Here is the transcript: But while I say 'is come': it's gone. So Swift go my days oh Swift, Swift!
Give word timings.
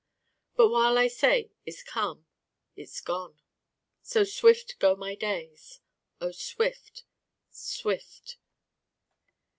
But 0.55 0.69
while 0.69 0.97
I 0.97 1.07
say 1.07 1.51
'is 1.63 1.83
come': 1.83 2.25
it's 2.75 2.99
gone. 3.01 3.39
So 4.01 4.23
Swift 4.23 4.79
go 4.79 4.95
my 4.95 5.13
days 5.13 5.79
oh 6.19 6.31
Swift, 6.31 7.03
Swift! 7.51 8.37